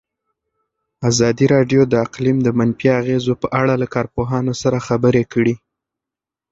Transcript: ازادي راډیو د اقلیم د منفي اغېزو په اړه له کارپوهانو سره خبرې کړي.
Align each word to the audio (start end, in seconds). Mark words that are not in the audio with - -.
ازادي 1.09 1.45
راډیو 1.55 1.81
د 1.87 1.93
اقلیم 2.05 2.37
د 2.43 2.47
منفي 2.59 2.89
اغېزو 3.01 3.33
په 3.41 3.47
اړه 3.61 3.73
له 3.81 3.87
کارپوهانو 3.95 4.53
سره 4.61 4.77
خبرې 4.87 5.23
کړي. 5.33 5.55